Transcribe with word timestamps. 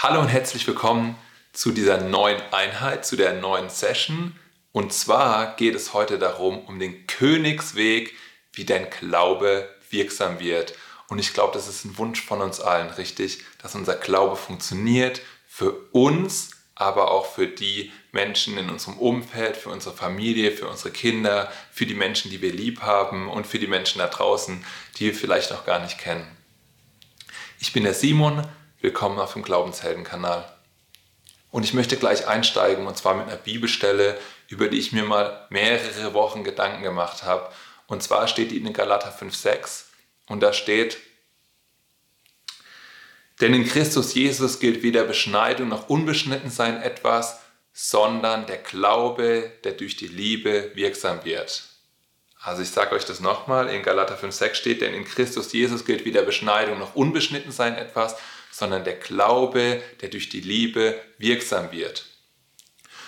Hallo 0.00 0.20
und 0.20 0.28
herzlich 0.28 0.64
willkommen 0.68 1.16
zu 1.52 1.72
dieser 1.72 1.98
neuen 2.00 2.40
Einheit, 2.52 3.04
zu 3.04 3.16
der 3.16 3.32
neuen 3.32 3.68
Session. 3.68 4.36
Und 4.70 4.92
zwar 4.92 5.56
geht 5.56 5.74
es 5.74 5.92
heute 5.92 6.20
darum, 6.20 6.60
um 6.66 6.78
den 6.78 7.08
Königsweg, 7.08 8.14
wie 8.52 8.64
dein 8.64 8.88
Glaube 8.90 9.68
wirksam 9.90 10.38
wird. 10.38 10.74
Und 11.08 11.18
ich 11.18 11.34
glaube, 11.34 11.52
das 11.52 11.66
ist 11.66 11.84
ein 11.84 11.98
Wunsch 11.98 12.24
von 12.24 12.40
uns 12.40 12.60
allen, 12.60 12.90
richtig, 12.90 13.42
dass 13.60 13.74
unser 13.74 13.96
Glaube 13.96 14.36
funktioniert 14.36 15.20
für 15.48 15.72
uns, 15.90 16.50
aber 16.76 17.10
auch 17.10 17.26
für 17.26 17.48
die 17.48 17.90
Menschen 18.12 18.56
in 18.56 18.70
unserem 18.70 18.98
Umfeld, 18.98 19.56
für 19.56 19.70
unsere 19.70 19.96
Familie, 19.96 20.52
für 20.52 20.68
unsere 20.68 20.92
Kinder, 20.92 21.50
für 21.72 21.86
die 21.86 21.94
Menschen, 21.94 22.30
die 22.30 22.40
wir 22.40 22.52
lieb 22.52 22.82
haben 22.82 23.28
und 23.28 23.48
für 23.48 23.58
die 23.58 23.66
Menschen 23.66 23.98
da 23.98 24.06
draußen, 24.06 24.64
die 24.96 25.06
wir 25.06 25.14
vielleicht 25.16 25.50
noch 25.50 25.66
gar 25.66 25.80
nicht 25.80 25.98
kennen. 25.98 26.24
Ich 27.58 27.72
bin 27.72 27.82
der 27.82 27.94
Simon, 27.94 28.46
willkommen 28.80 29.18
auf 29.18 29.32
dem 29.32 29.42
Glaubenshelden-Kanal. 29.42 30.44
Und 31.50 31.64
ich 31.64 31.74
möchte 31.74 31.96
gleich 31.96 32.28
einsteigen 32.28 32.86
und 32.86 32.96
zwar 32.96 33.14
mit 33.14 33.26
einer 33.26 33.36
Bibelstelle, 33.36 34.16
über 34.46 34.68
die 34.68 34.78
ich 34.78 34.92
mir 34.92 35.02
mal 35.02 35.46
mehrere 35.50 36.14
Wochen 36.14 36.44
Gedanken 36.44 36.84
gemacht 36.84 37.24
habe. 37.24 37.50
Und 37.88 38.04
zwar 38.04 38.28
steht 38.28 38.52
die 38.52 38.58
in 38.58 38.72
Galater 38.72 39.12
5,6 39.12 39.84
und 40.28 40.42
da 40.42 40.52
steht, 40.52 40.98
denn 43.40 43.52
in 43.52 43.66
Christus 43.66 44.14
Jesus 44.14 44.60
gilt 44.60 44.82
weder 44.82 45.04
Beschneidung 45.04 45.68
noch 45.68 45.88
Unbeschnittensein 45.88 46.80
etwas, 46.80 47.40
sondern 47.72 48.46
der 48.46 48.58
Glaube, 48.58 49.52
der 49.64 49.72
durch 49.72 49.96
die 49.96 50.08
Liebe 50.08 50.72
wirksam 50.74 51.24
wird. 51.24 51.64
Also 52.40 52.62
ich 52.62 52.70
sage 52.70 52.94
euch 52.94 53.04
das 53.04 53.20
nochmal, 53.20 53.68
in 53.68 53.82
Galater 53.82 54.16
5,6 54.16 54.54
steht, 54.54 54.80
denn 54.82 54.94
in 54.94 55.04
Christus 55.04 55.52
Jesus 55.52 55.84
gilt 55.84 56.04
weder 56.04 56.22
Beschneidung 56.22 56.78
noch 56.78 56.94
Unbeschnittensein 56.94 57.74
etwas, 57.76 58.16
sondern 58.58 58.84
der 58.84 58.96
Glaube, 58.96 59.82
der 60.00 60.08
durch 60.08 60.28
die 60.28 60.40
Liebe 60.40 61.00
wirksam 61.18 61.70
wird. 61.72 62.06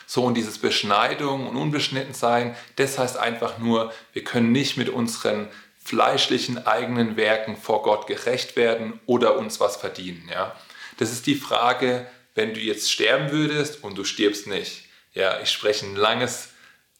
So, 0.06 0.24
und 0.24 0.34
dieses 0.34 0.58
Beschneidung 0.58 1.46
und 1.46 1.56
Unbeschnittensein, 1.56 2.56
das 2.76 2.98
heißt 2.98 3.16
einfach 3.16 3.58
nur, 3.58 3.92
wir 4.12 4.24
können 4.24 4.52
nicht 4.52 4.76
mit 4.76 4.88
unseren 4.88 5.48
fleischlichen 5.82 6.66
eigenen 6.66 7.16
Werken 7.16 7.56
vor 7.56 7.82
Gott 7.82 8.06
gerecht 8.06 8.56
werden 8.56 9.00
oder 9.06 9.36
uns 9.36 9.60
was 9.60 9.76
verdienen. 9.76 10.28
Ja? 10.30 10.56
Das 10.98 11.12
ist 11.12 11.26
die 11.26 11.34
Frage, 11.34 12.06
wenn 12.34 12.54
du 12.54 12.60
jetzt 12.60 12.90
sterben 12.90 13.30
würdest 13.30 13.82
und 13.82 13.98
du 13.98 14.04
stirbst 14.04 14.46
nicht. 14.46 14.84
Ja, 15.14 15.40
ich 15.40 15.50
spreche 15.50 15.86
ein 15.86 15.96
langes, 15.96 16.49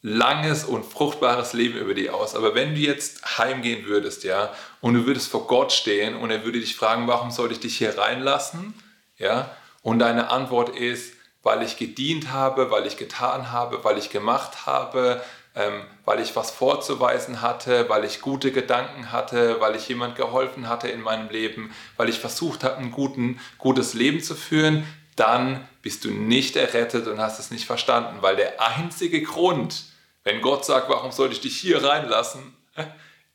langes 0.01 0.63
und 0.63 0.83
fruchtbares 0.83 1.53
Leben 1.53 1.77
über 1.77 1.93
dich 1.93 2.09
aus. 2.09 2.35
Aber 2.35 2.55
wenn 2.55 2.73
du 2.73 2.81
jetzt 2.81 3.37
heimgehen 3.37 3.85
würdest, 3.85 4.23
ja, 4.23 4.51
und 4.81 4.95
du 4.95 5.05
würdest 5.05 5.29
vor 5.29 5.47
Gott 5.47 5.71
stehen 5.71 6.15
und 6.15 6.31
er 6.31 6.43
würde 6.43 6.59
dich 6.59 6.75
fragen, 6.75 7.07
warum 7.07 7.31
soll 7.31 7.51
ich 7.51 7.59
dich 7.59 7.77
hier 7.77 7.97
reinlassen? 7.97 8.73
Ja, 9.17 9.55
und 9.83 9.99
deine 9.99 10.29
Antwort 10.31 10.75
ist, 10.75 11.13
weil 11.43 11.63
ich 11.63 11.77
gedient 11.77 12.31
habe, 12.31 12.71
weil 12.71 12.85
ich 12.85 12.97
getan 12.97 13.51
habe, 13.51 13.83
weil 13.83 13.97
ich 13.97 14.09
gemacht 14.09 14.65
habe, 14.65 15.21
ähm, 15.55 15.81
weil 16.05 16.19
ich 16.19 16.35
was 16.35 16.49
vorzuweisen 16.49 17.41
hatte, 17.41 17.89
weil 17.89 18.05
ich 18.05 18.21
gute 18.21 18.51
Gedanken 18.51 19.11
hatte, 19.11 19.59
weil 19.59 19.75
ich 19.75 19.87
jemand 19.87 20.15
geholfen 20.15 20.69
hatte 20.69 20.87
in 20.87 21.01
meinem 21.01 21.29
Leben, 21.29 21.73
weil 21.97 22.09
ich 22.09 22.19
versucht 22.19 22.63
habe, 22.63 22.77
ein 22.77 22.91
guten, 22.91 23.39
gutes 23.57 23.93
Leben 23.93 24.21
zu 24.21 24.33
führen, 24.33 24.85
dann 25.15 25.67
bist 25.81 26.05
du 26.05 26.11
nicht 26.11 26.55
errettet 26.55 27.07
und 27.07 27.19
hast 27.19 27.39
es 27.39 27.51
nicht 27.51 27.65
verstanden, 27.65 28.21
weil 28.21 28.35
der 28.35 28.61
einzige 28.61 29.21
Grund, 29.21 29.90
wenn 30.23 30.41
Gott 30.41 30.65
sagt, 30.65 30.89
warum 30.89 31.11
soll 31.11 31.31
ich 31.31 31.41
dich 31.41 31.57
hier 31.57 31.83
reinlassen, 31.83 32.55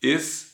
ist, 0.00 0.52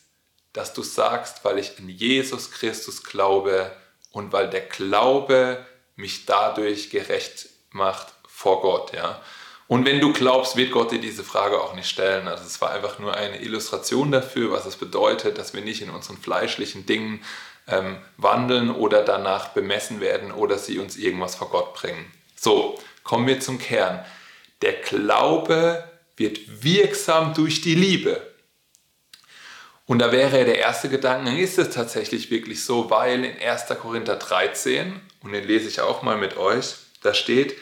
dass 0.52 0.75
du 0.75 0.83
sagst, 0.83 1.44
weil 1.44 1.58
ich 1.58 1.78
an 1.78 1.88
Jesus 1.88 2.50
Christus 2.50 3.02
glaube 3.02 3.70
und 4.11 4.33
weil 4.33 4.50
der 4.50 4.62
Glaube 4.62 5.64
mich 5.97 6.27
dadurch 6.27 6.91
gerecht 6.91 7.48
macht 7.70 8.08
vor 8.27 8.60
Gott, 8.60 8.92
ja. 8.92 9.20
Und 9.69 9.86
wenn 9.86 10.00
du 10.00 10.12
glaubst, 10.12 10.56
wird 10.56 10.70
Gott 10.70 10.91
dir 10.91 11.00
diese 11.00 11.25
Frage 11.25 11.58
auch 11.58 11.75
nicht 11.75 11.88
stellen. 11.88 12.28
Also 12.28 12.44
es 12.44 12.60
war 12.60 12.72
einfach 12.72 12.98
nur 12.98 13.16
eine 13.16 13.41
Illustration 13.41 14.12
dafür, 14.12 14.50
was 14.50 14.66
es 14.66 14.76
bedeutet, 14.76 15.38
dass 15.38 15.54
wir 15.54 15.62
nicht 15.62 15.81
in 15.81 15.88
unseren 15.88 16.19
fleischlichen 16.19 16.84
Dingen 16.84 17.25
ähm, 17.69 17.97
wandeln 18.19 18.71
oder 18.71 19.03
danach 19.03 19.48
bemessen 19.50 20.00
werden 20.00 20.31
oder 20.31 20.59
sie 20.59 20.78
uns 20.78 20.97
irgendwas 20.98 21.37
vor 21.37 21.48
Gott 21.48 21.72
bringen. 21.72 22.04
So, 22.37 22.78
kommen 23.03 23.26
wir 23.26 23.41
zum 23.41 23.59
Kern. 23.59 24.04
Der 24.60 24.75
Glaube 24.75 25.84
wird 26.22 26.41
wirksam 26.62 27.34
durch 27.34 27.60
die 27.60 27.75
Liebe. 27.75 28.22
Und 29.87 29.99
da 29.99 30.12
wäre 30.12 30.44
der 30.44 30.59
erste 30.59 30.88
Gedanke, 30.88 31.37
ist 31.38 31.59
es 31.59 31.71
tatsächlich 31.71 32.31
wirklich 32.31 32.65
so, 32.65 32.88
weil 32.88 33.25
in 33.25 33.38
1. 33.43 33.66
Korinther 33.81 34.16
13, 34.16 35.00
und 35.22 35.33
den 35.33 35.44
lese 35.44 35.69
ich 35.69 35.81
auch 35.81 36.03
mal 36.03 36.16
mit 36.16 36.37
euch, 36.37 36.77
da 37.03 37.12
steht, 37.12 37.56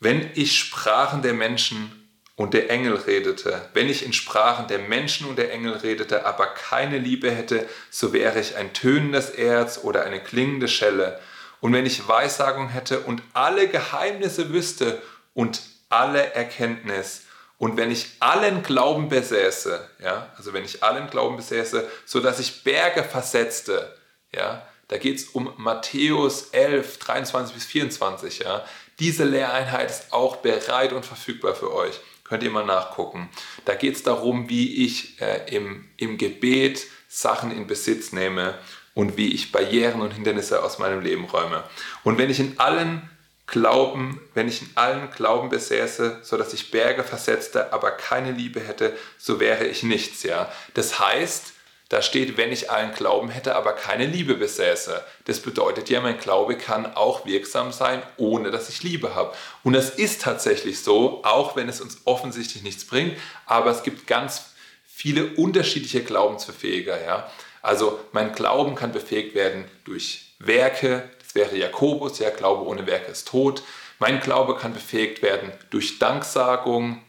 wenn 0.00 0.30
ich 0.34 0.56
Sprachen 0.56 1.22
der 1.22 1.34
Menschen 1.34 1.92
und 2.36 2.54
der 2.54 2.70
Engel 2.70 2.94
redete, 2.94 3.68
wenn 3.74 3.88
ich 3.88 4.04
in 4.06 4.12
Sprachen 4.12 4.68
der 4.68 4.78
Menschen 4.78 5.28
und 5.28 5.36
der 5.36 5.52
Engel 5.52 5.74
redete, 5.74 6.24
aber 6.24 6.46
keine 6.46 6.98
Liebe 6.98 7.30
hätte, 7.30 7.68
so 7.90 8.12
wäre 8.12 8.40
ich 8.40 8.56
ein 8.56 8.72
tönendes 8.72 9.30
Erz 9.30 9.80
oder 9.82 10.04
eine 10.04 10.20
klingende 10.20 10.68
Schelle. 10.68 11.20
Und 11.60 11.72
wenn 11.74 11.84
ich 11.84 12.08
Weissagung 12.08 12.68
hätte 12.68 13.00
und 13.00 13.22
alle 13.34 13.68
Geheimnisse 13.68 14.52
wüsste 14.52 15.02
und 15.34 15.60
alle 15.90 16.32
Erkenntnis, 16.34 17.22
und 17.58 17.76
wenn 17.76 17.90
ich 17.90 18.12
allen 18.20 18.62
Glauben 18.62 19.08
besäße, 19.08 19.88
ja, 20.02 20.32
also 20.36 20.52
wenn 20.52 20.64
ich 20.64 20.82
allen 20.84 21.10
Glauben 21.10 21.36
besäße, 21.36 21.88
so 22.06 22.20
dass 22.20 22.38
ich 22.38 22.62
Berge 22.62 23.02
versetzte, 23.02 23.96
ja, 24.32 24.66
da 24.86 24.96
geht 24.96 25.16
es 25.16 25.24
um 25.24 25.52
Matthäus 25.56 26.50
11, 26.50 26.98
23 26.98 27.54
bis 27.54 27.64
24, 27.66 28.38
ja, 28.40 28.64
diese 29.00 29.24
Lehreinheit 29.24 29.90
ist 29.90 30.12
auch 30.12 30.36
bereit 30.36 30.92
und 30.92 31.04
verfügbar 31.04 31.54
für 31.54 31.74
euch. 31.74 32.00
Könnt 32.24 32.42
ihr 32.42 32.50
mal 32.50 32.64
nachgucken. 32.64 33.28
Da 33.64 33.74
geht 33.74 33.96
es 33.96 34.02
darum, 34.02 34.48
wie 34.48 34.84
ich 34.84 35.20
äh, 35.20 35.54
im, 35.54 35.88
im 35.96 36.18
Gebet 36.18 36.86
Sachen 37.08 37.50
in 37.50 37.66
Besitz 37.66 38.12
nehme 38.12 38.58
und 38.94 39.16
wie 39.16 39.32
ich 39.32 39.50
Barrieren 39.50 40.02
und 40.02 40.12
Hindernisse 40.12 40.62
aus 40.62 40.78
meinem 40.78 41.00
Leben 41.00 41.24
räume. 41.24 41.64
Und 42.04 42.18
wenn 42.18 42.28
ich 42.28 42.38
in 42.38 42.58
allen 42.58 43.08
Glauben, 43.48 44.20
wenn 44.34 44.46
ich 44.46 44.62
in 44.62 44.70
allen 44.74 45.10
Glauben 45.10 45.48
besäße, 45.48 46.18
so 46.22 46.36
dass 46.36 46.52
ich 46.52 46.70
Berge 46.70 47.02
versetzte, 47.02 47.72
aber 47.72 47.90
keine 47.90 48.30
Liebe 48.30 48.60
hätte, 48.60 48.96
so 49.16 49.40
wäre 49.40 49.66
ich 49.66 49.82
nichts, 49.82 50.22
ja. 50.22 50.52
Das 50.74 50.98
heißt, 50.98 51.54
da 51.88 52.02
steht, 52.02 52.36
wenn 52.36 52.52
ich 52.52 52.70
allen 52.70 52.92
Glauben 52.92 53.30
hätte, 53.30 53.54
aber 53.56 53.72
keine 53.72 54.04
Liebe 54.04 54.34
besäße. 54.34 55.02
Das 55.24 55.40
bedeutet 55.40 55.88
ja, 55.88 56.02
mein 56.02 56.18
Glaube 56.18 56.56
kann 56.56 56.94
auch 56.94 57.24
wirksam 57.24 57.72
sein, 57.72 58.02
ohne 58.18 58.50
dass 58.50 58.68
ich 58.68 58.82
Liebe 58.82 59.14
habe. 59.14 59.34
Und 59.64 59.72
das 59.72 59.90
ist 59.90 60.20
tatsächlich 60.20 60.82
so, 60.84 61.24
auch 61.24 61.56
wenn 61.56 61.68
es 61.68 61.80
uns 61.80 62.02
offensichtlich 62.04 62.62
nichts 62.62 62.84
bringt. 62.84 63.16
Aber 63.46 63.70
es 63.70 63.82
gibt 63.82 64.06
ganz 64.06 64.52
viele 64.86 65.28
unterschiedliche 65.36 66.02
Glaubensbefähiger. 66.04 67.02
Ja? 67.02 67.30
Also 67.62 67.98
mein 68.12 68.34
Glauben 68.34 68.74
kann 68.74 68.92
befähigt 68.92 69.34
werden 69.34 69.64
durch 69.84 70.34
Werke. 70.38 71.08
Wäre 71.34 71.56
Jakobus, 71.56 72.18
ja, 72.18 72.30
Glaube 72.30 72.64
ohne 72.64 72.86
Werke 72.86 73.10
ist 73.10 73.28
tot. 73.28 73.62
Mein 73.98 74.20
Glaube 74.20 74.56
kann 74.56 74.72
befähigt 74.72 75.22
werden 75.22 75.52
durch 75.70 75.98
Danksagung. 75.98 77.02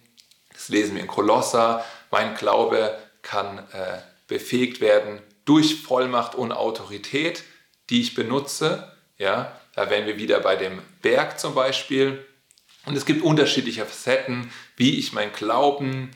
Das 0.54 0.70
lesen 0.70 0.96
wir 0.96 1.02
in 1.02 1.08
Kolosser. 1.08 1.86
Mein 2.12 2.36
Glaube 2.36 2.98
kann 3.22 3.60
äh, 3.72 4.00
befähigt 4.28 4.82
werden 4.82 5.22
durch 5.46 5.82
Vollmacht 5.82 6.36
und 6.36 6.52
Autorität, 6.52 7.44
die 7.90 8.02
ich 8.02 8.16
benutze. 8.16 8.92
Ja, 9.18 9.60
da 9.76 9.90
wären 9.90 10.06
wir 10.06 10.18
wieder 10.18 10.40
bei 10.40 10.56
dem 10.56 10.82
Berg 11.02 11.40
zum 11.40 11.54
Beispiel. 11.56 12.26
Und 12.86 12.96
es 12.96 13.06
gibt 13.06 13.24
unterschiedliche 13.24 13.86
Facetten, 13.86 14.52
wie 14.76 14.98
ich 14.98 15.14
meinen 15.14 15.34
Glauben, 15.34 16.12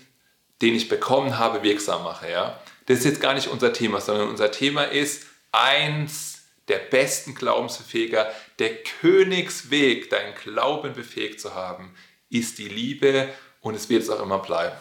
den 0.62 0.76
ich 0.76 0.90
bekommen 0.90 1.38
habe, 1.38 1.62
wirksam 1.62 2.04
mache. 2.04 2.32
Ja. 2.32 2.60
Das 2.86 3.00
ist 3.00 3.06
jetzt 3.06 3.22
gar 3.22 3.34
nicht 3.34 3.48
unser 3.48 3.74
Thema, 3.74 4.02
sondern 4.02 4.30
unser 4.30 4.52
Thema 4.52 4.84
ist 4.84 5.28
eins 5.52 6.33
der 6.68 6.80
besten 6.80 7.36
Glaubensbefähiger, 7.36 8.32
der 8.60 8.84
Königsweg, 8.84 10.10
deinen 10.10 10.34
Glauben 10.36 10.94
befähigt 10.94 11.42
zu 11.42 11.56
haben, 11.56 11.94
ist 12.30 12.58
die 12.58 12.70
Liebe 12.70 13.30
und 13.62 13.76
es 13.76 13.90
wird 13.90 14.04
es 14.04 14.10
auch 14.10 14.22
immer 14.22 14.40
bleiben. 14.40 14.78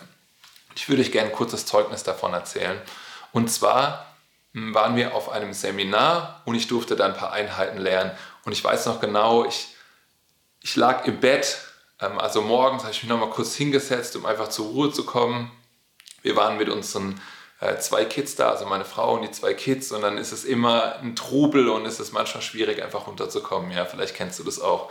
Ich 0.74 0.88
würde 0.88 1.02
euch 1.02 1.12
gerne 1.12 1.30
ein 1.30 1.34
kurzes 1.34 1.66
Zeugnis 1.66 2.02
davon 2.02 2.32
erzählen. 2.32 2.80
Und 3.32 3.50
zwar 3.50 4.16
hm, 4.54 4.74
waren 4.74 4.96
wir 4.96 5.14
auf 5.14 5.28
einem 5.28 5.52
Seminar 5.52 6.42
und 6.44 6.54
ich 6.54 6.68
durfte 6.68 6.96
da 6.96 7.06
ein 7.06 7.16
paar 7.16 7.32
Einheiten 7.32 7.78
lernen. 7.78 8.12
Und 8.44 8.52
ich 8.52 8.62
weiß 8.62 8.86
noch 8.86 9.00
genau, 9.00 9.44
ich, 9.44 9.68
ich 10.60 10.76
lag 10.76 11.06
im 11.06 11.20
Bett, 11.20 11.58
ähm, 12.00 12.18
also 12.18 12.42
morgens 12.42 12.82
habe 12.82 12.92
ich 12.92 13.02
mich 13.02 13.10
nochmal 13.10 13.30
kurz 13.30 13.54
hingesetzt, 13.54 14.16
um 14.16 14.26
einfach 14.26 14.48
zur 14.48 14.66
Ruhe 14.66 14.92
zu 14.92 15.04
kommen. 15.04 15.50
Wir 16.22 16.36
waren 16.36 16.56
mit 16.56 16.68
unseren 16.68 17.20
zwei 17.78 18.04
Kids 18.04 18.34
da, 18.34 18.50
also 18.50 18.66
meine 18.66 18.84
Frau 18.84 19.14
und 19.14 19.22
die 19.22 19.30
zwei 19.30 19.54
Kids, 19.54 19.92
und 19.92 20.02
dann 20.02 20.18
ist 20.18 20.32
es 20.32 20.44
immer 20.44 20.96
ein 21.00 21.16
Trubel 21.16 21.68
und 21.68 21.86
es 21.86 22.00
ist 22.00 22.12
manchmal 22.12 22.42
schwierig, 22.42 22.82
einfach 22.82 23.06
runterzukommen. 23.06 23.70
Ja, 23.72 23.84
vielleicht 23.84 24.14
kennst 24.14 24.38
du 24.38 24.44
das 24.44 24.60
auch. 24.60 24.90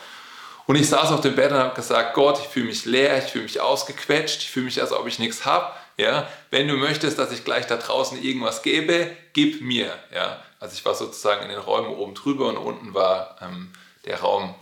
Und 0.68 0.76
ich 0.76 0.88
saß 0.88 1.12
auf 1.12 1.22
dem 1.22 1.36
Bett 1.36 1.52
und 1.52 1.58
habe 1.58 1.76
gesagt, 1.76 2.14
Gott, 2.14 2.40
ich 2.40 2.48
fühle 2.48 2.68
mich 2.68 2.86
leer, 2.86 3.18
ich 3.18 3.32
fühle 3.32 3.44
mich 3.44 3.60
ausgequetscht, 3.60 4.42
ich 4.42 4.52
fühle 4.52 4.66
mich, 4.66 4.82
als 4.82 4.92
ob 4.92 5.08
ich 5.08 5.20
nichts 5.20 5.46
habe. 5.46 5.74
Ja, 5.98 6.28
wenn 6.50 6.68
du 6.68 6.76
möchtest, 6.76 7.20
dass 7.20 7.32
ich 7.32 7.44
gleich 7.44 7.68
da 7.68 7.78
draußen 7.78 8.22
irgendwas 8.22 8.62
gebe, 8.62 9.12
gib 9.34 9.62
mir. 9.62 9.94
Ja, 10.14 10.42
also 10.60 10.74
ich 10.74 10.86
war 10.86 10.96
sozusagen 10.96 11.44
in 11.44 11.50
den 11.50 11.60
Räumen 11.60 11.90
oben 11.90 12.16
drüber 12.16 12.48
und 12.48 12.58
unten 12.58 12.94
war 12.94 13.38
ähm, 13.42 13.74
der 14.06 14.22
Raum 14.22 14.56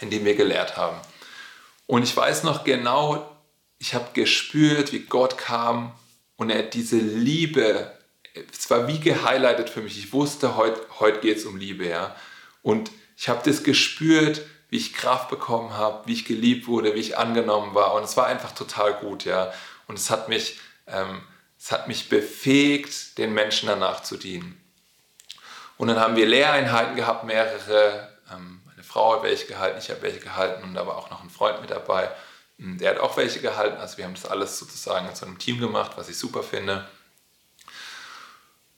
in 0.00 0.10
dem 0.10 0.24
wir 0.24 0.34
gelehrt 0.34 0.76
haben. 0.76 0.96
Und 1.86 2.02
ich 2.02 2.16
weiß 2.16 2.44
noch 2.44 2.64
genau, 2.64 3.36
ich 3.78 3.94
habe 3.94 4.06
gespürt, 4.12 4.92
wie 4.92 5.00
Gott 5.00 5.38
kam 5.38 5.92
und 6.40 6.48
er 6.48 6.62
diese 6.62 6.96
Liebe, 6.96 7.92
es 8.50 8.70
war 8.70 8.88
wie 8.88 8.98
gehighlightet 8.98 9.68
für 9.68 9.82
mich. 9.82 9.98
Ich 9.98 10.14
wusste, 10.14 10.56
heute, 10.56 10.80
heute 10.98 11.20
geht 11.20 11.36
es 11.36 11.44
um 11.44 11.58
Liebe, 11.58 11.86
ja. 11.86 12.16
Und 12.62 12.90
ich 13.14 13.28
habe 13.28 13.42
das 13.44 13.62
gespürt, 13.62 14.40
wie 14.70 14.78
ich 14.78 14.94
Kraft 14.94 15.28
bekommen 15.28 15.74
habe, 15.74 16.06
wie 16.06 16.14
ich 16.14 16.24
geliebt 16.24 16.66
wurde, 16.66 16.94
wie 16.94 17.00
ich 17.00 17.18
angenommen 17.18 17.74
war. 17.74 17.92
Und 17.92 18.04
es 18.04 18.16
war 18.16 18.26
einfach 18.26 18.52
total 18.52 18.94
gut, 18.94 19.26
ja. 19.26 19.52
Und 19.86 19.98
es 19.98 20.08
hat 20.08 20.30
mich, 20.30 20.58
ähm, 20.86 21.20
es 21.58 21.72
hat 21.72 21.88
mich 21.88 22.08
befähigt, 22.08 23.18
den 23.18 23.34
Menschen 23.34 23.66
danach 23.66 24.02
zu 24.02 24.16
dienen. 24.16 24.58
Und 25.76 25.88
dann 25.88 26.00
haben 26.00 26.16
wir 26.16 26.24
Lehreinheiten 26.24 26.96
gehabt, 26.96 27.24
mehrere. 27.24 28.16
Ähm, 28.32 28.62
meine 28.64 28.82
Frau 28.82 29.16
hat 29.16 29.24
welche 29.24 29.44
gehalten, 29.44 29.78
ich 29.78 29.90
habe 29.90 30.00
welche 30.00 30.20
gehalten 30.20 30.64
und 30.64 30.72
da 30.72 30.86
war 30.86 30.96
auch 30.96 31.10
noch 31.10 31.22
ein 31.22 31.28
Freund 31.28 31.60
mit 31.60 31.70
dabei. 31.70 32.08
Hm, 32.60 32.78
der 32.78 32.90
hat 32.90 33.00
auch 33.00 33.16
welche 33.16 33.40
gehalten. 33.40 33.78
Also 33.78 33.96
wir 33.98 34.04
haben 34.04 34.14
das 34.14 34.26
alles 34.26 34.58
sozusagen 34.58 35.08
in 35.08 35.14
so 35.14 35.26
einem 35.26 35.38
Team 35.38 35.58
gemacht, 35.58 35.92
was 35.96 36.08
ich 36.08 36.18
super 36.18 36.42
finde. 36.42 36.86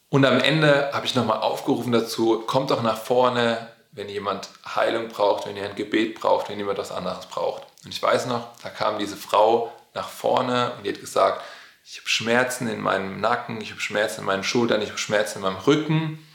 Und 0.09 0.25
am 0.25 0.41
Ende 0.41 0.91
habe 0.93 1.07
ich 1.07 1.15
nochmal 1.15 1.39
aufgerufen 1.39 1.91
dazu, 1.91 2.41
kommt 2.41 2.71
doch 2.71 2.83
nach 2.83 2.99
vorne, 2.99 3.69
wenn 3.93 4.09
jemand 4.09 4.49
Heilung 4.75 5.09
braucht, 5.09 5.47
wenn 5.47 5.57
ihr 5.57 5.65
ein 5.65 5.75
Gebet 5.75 6.21
braucht, 6.21 6.49
wenn 6.49 6.59
jemand 6.59 6.79
was 6.79 6.93
anderes 6.93 7.27
braucht. 7.27 7.67
Und 7.85 7.93
ich 7.93 8.03
weiß 8.03 8.27
noch, 8.27 8.49
da 8.63 8.71
kam 8.71 8.99
diese 8.99 9.17
Frau 9.17 9.73
nach 9.95 10.09
vorne 10.09 10.73
und 10.77 10.85
die 10.85 10.91
hat 10.91 11.01
gesagt, 11.01 11.43
ich 11.85 11.99
habe 11.99 12.09
Schmerzen 12.09 12.69
in 12.69 12.81
meinem 12.81 13.21
Nacken, 13.21 13.61
ich 13.61 13.71
habe 13.71 13.81
Schmerzen 13.81 14.21
in 14.21 14.27
meinen 14.27 14.45
Schultern, 14.45 14.83
ich 14.83 14.91
habe 14.91 14.99
Schmerzen 14.99 15.39
in 15.39 15.43
meinem 15.43 15.57
Rücken. 15.57 16.27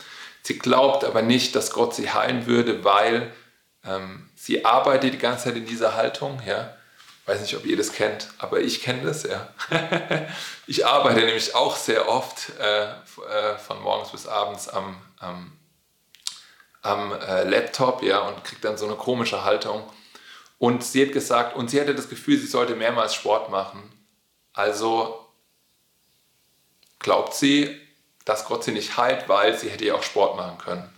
Sie 0.44 0.60
glaubt 0.60 1.04
aber 1.04 1.22
nicht, 1.22 1.56
dass 1.56 1.72
Gott 1.72 1.96
sie 1.96 2.12
heilen 2.12 2.48
würde, 2.48 2.84
weil 2.84 3.32
ähm, 3.86 4.30
sie 4.36 4.66
arbeitet 4.66 5.14
die 5.14 5.18
ganze 5.18 5.46
Zeit 5.46 5.56
in 5.56 5.66
dieser 5.66 5.96
Haltung. 5.96 6.42
Ja? 6.46 6.77
Weiß 7.28 7.42
nicht, 7.42 7.56
ob 7.56 7.66
ihr 7.66 7.78
das 7.78 7.92
kennt, 7.92 8.30
aber 8.38 8.62
ich 8.62 8.82
kenne 8.82 9.04
das 9.04 9.24
ja. 9.24 9.50
ich 10.68 10.86
arbeite 10.86 11.20
nämlich 11.20 11.54
auch 11.56 11.76
sehr 11.76 12.10
oft 12.10 12.52
äh, 12.60 12.86
äh, 12.86 13.58
von 13.58 13.82
morgens 13.82 14.12
bis 14.12 14.28
abends 14.28 14.70
am, 14.70 14.98
am 15.20 15.58
am 16.88 17.12
äh, 17.12 17.44
Laptop 17.44 18.02
ja, 18.02 18.20
und 18.20 18.44
kriegt 18.44 18.64
dann 18.64 18.78
so 18.78 18.86
eine 18.86 18.96
komische 18.96 19.44
Haltung. 19.44 19.84
Und 20.58 20.84
sie 20.84 21.06
hat 21.06 21.14
gesagt, 21.14 21.56
und 21.56 21.70
sie 21.70 21.80
hatte 21.80 21.94
das 21.94 22.10
Gefühl, 22.10 22.38
sie 22.38 22.48
sollte 22.48 22.76
mehrmals 22.76 23.14
Sport 23.14 23.50
machen. 23.50 23.92
Also 24.54 25.28
glaubt 27.00 27.36
sie, 27.36 27.80
dass 28.26 28.46
Gott 28.46 28.64
sie 28.64 28.72
nicht 28.72 28.98
heilt, 28.98 29.30
weil 29.30 29.58
sie 29.58 29.70
hätte 29.70 29.86
ja 29.86 29.94
auch 29.94 30.04
Sport 30.04 30.36
machen 30.36 30.58
können. 30.58 30.97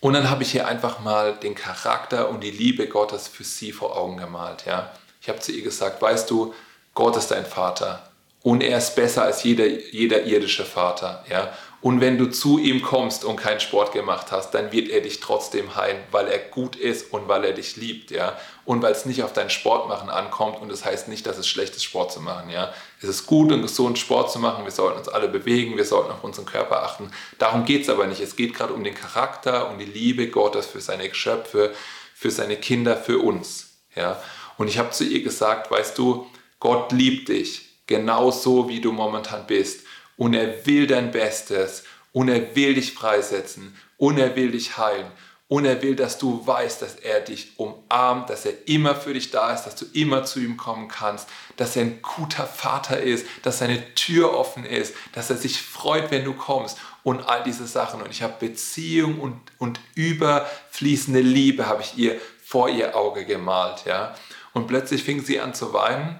Und 0.00 0.14
dann 0.14 0.30
habe 0.30 0.42
ich 0.42 0.52
hier 0.52 0.66
einfach 0.66 1.00
mal 1.00 1.34
den 1.36 1.54
Charakter 1.54 2.30
und 2.30 2.42
die 2.42 2.50
Liebe 2.50 2.88
Gottes 2.88 3.28
für 3.28 3.44
sie 3.44 3.70
vor 3.70 3.96
Augen 3.96 4.16
gemalt. 4.16 4.64
Ja. 4.66 4.90
Ich 5.20 5.28
habe 5.28 5.40
zu 5.40 5.52
ihr 5.52 5.62
gesagt, 5.62 6.00
weißt 6.00 6.30
du, 6.30 6.54
Gott 6.94 7.16
ist 7.16 7.30
dein 7.30 7.44
Vater 7.44 8.10
und 8.42 8.62
er 8.62 8.78
ist 8.78 8.96
besser 8.96 9.24
als 9.24 9.42
jeder, 9.42 9.66
jeder 9.66 10.22
irdische 10.22 10.64
Vater. 10.64 11.24
Ja. 11.28 11.52
Und 11.82 12.02
wenn 12.02 12.18
du 12.18 12.26
zu 12.26 12.58
ihm 12.58 12.82
kommst 12.82 13.24
und 13.24 13.36
keinen 13.36 13.60
Sport 13.60 13.92
gemacht 13.92 14.32
hast, 14.32 14.50
dann 14.50 14.70
wird 14.70 14.90
er 14.90 15.00
dich 15.00 15.20
trotzdem 15.20 15.76
heilen, 15.76 15.98
weil 16.10 16.28
er 16.28 16.38
gut 16.38 16.76
ist 16.76 17.10
und 17.10 17.26
weil 17.26 17.42
er 17.42 17.52
dich 17.52 17.76
liebt, 17.76 18.10
ja. 18.10 18.36
Und 18.66 18.82
weil 18.82 18.92
es 18.92 19.06
nicht 19.06 19.22
auf 19.22 19.32
dein 19.32 19.48
Sportmachen 19.48 20.10
ankommt 20.10 20.60
und 20.60 20.70
das 20.70 20.84
heißt 20.84 21.08
nicht, 21.08 21.26
dass 21.26 21.38
es 21.38 21.48
schlecht 21.48 21.74
ist, 21.74 21.84
Sport 21.84 22.12
zu 22.12 22.20
machen, 22.20 22.50
ja. 22.50 22.70
Es 23.00 23.08
ist 23.08 23.26
gut 23.26 23.50
und 23.50 23.62
gesund, 23.62 23.98
Sport 23.98 24.30
zu 24.30 24.38
machen. 24.38 24.64
Wir 24.64 24.72
sollten 24.72 24.98
uns 24.98 25.08
alle 25.08 25.28
bewegen, 25.28 25.78
wir 25.78 25.86
sollten 25.86 26.12
auf 26.12 26.22
unseren 26.22 26.44
Körper 26.44 26.82
achten. 26.82 27.10
Darum 27.38 27.64
geht 27.64 27.82
es 27.82 27.88
aber 27.88 28.06
nicht. 28.06 28.20
Es 28.20 28.36
geht 28.36 28.52
gerade 28.52 28.74
um 28.74 28.84
den 28.84 28.94
Charakter 28.94 29.70
und 29.70 29.78
die 29.78 29.86
Liebe 29.86 30.28
Gottes 30.28 30.66
für 30.66 30.82
seine 30.82 31.08
Geschöpfe, 31.08 31.72
für 32.14 32.30
seine 32.30 32.56
Kinder, 32.56 32.94
für 32.94 33.20
uns, 33.20 33.70
ja. 33.94 34.22
Und 34.58 34.68
ich 34.68 34.76
habe 34.76 34.90
zu 34.90 35.04
ihr 35.04 35.22
gesagt, 35.22 35.70
weißt 35.70 35.96
du, 35.96 36.26
Gott 36.58 36.92
liebt 36.92 37.30
dich 37.30 37.70
genauso, 37.86 38.68
wie 38.68 38.82
du 38.82 38.92
momentan 38.92 39.46
bist 39.46 39.80
und 40.20 40.34
er 40.34 40.66
will 40.66 40.86
dein 40.86 41.12
Bestes 41.12 41.84
und 42.12 42.28
er 42.28 42.54
will 42.54 42.74
dich 42.74 42.92
freisetzen 42.92 43.74
und 43.96 44.18
er 44.18 44.36
will 44.36 44.50
dich 44.50 44.76
heilen 44.76 45.10
und 45.48 45.64
er 45.64 45.80
will, 45.80 45.96
dass 45.96 46.18
du 46.18 46.46
weißt, 46.46 46.82
dass 46.82 46.96
er 46.96 47.20
dich 47.20 47.58
umarmt, 47.58 48.28
dass 48.28 48.44
er 48.44 48.68
immer 48.68 48.94
für 48.94 49.14
dich 49.14 49.30
da 49.30 49.54
ist, 49.54 49.62
dass 49.62 49.76
du 49.76 49.86
immer 49.94 50.22
zu 50.24 50.40
ihm 50.40 50.58
kommen 50.58 50.88
kannst, 50.88 51.26
dass 51.56 51.74
er 51.74 51.84
ein 51.84 52.02
guter 52.02 52.46
Vater 52.46 53.00
ist, 53.00 53.24
dass 53.44 53.60
seine 53.60 53.94
Tür 53.94 54.36
offen 54.36 54.66
ist, 54.66 54.94
dass 55.12 55.30
er 55.30 55.38
sich 55.38 55.62
freut, 55.62 56.10
wenn 56.10 56.26
du 56.26 56.34
kommst 56.34 56.76
und 57.02 57.26
all 57.26 57.42
diese 57.42 57.66
Sachen. 57.66 58.02
Und 58.02 58.10
ich 58.10 58.22
habe 58.22 58.34
Beziehung 58.38 59.20
und, 59.20 59.40
und 59.56 59.80
überfließende 59.94 61.20
Liebe 61.20 61.66
habe 61.66 61.80
ich 61.80 61.96
ihr 61.96 62.20
vor 62.44 62.68
ihr 62.68 62.94
Auge 62.94 63.24
gemalt. 63.24 63.86
Ja? 63.86 64.14
Und 64.52 64.66
plötzlich 64.66 65.02
fing 65.02 65.22
sie 65.24 65.40
an 65.40 65.54
zu 65.54 65.72
weinen 65.72 66.18